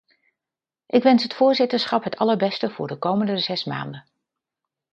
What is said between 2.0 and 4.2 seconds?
het allerbeste voor de komende zes maanden.